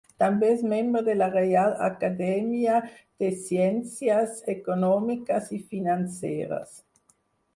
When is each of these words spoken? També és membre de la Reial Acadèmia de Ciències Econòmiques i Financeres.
També 0.21 0.47
és 0.51 0.61
membre 0.69 1.01
de 1.07 1.15
la 1.17 1.25
Reial 1.33 1.73
Acadèmia 1.87 2.79
de 3.25 3.29
Ciències 3.49 4.41
Econòmiques 4.55 5.51
i 5.59 5.59
Financeres. 5.75 6.75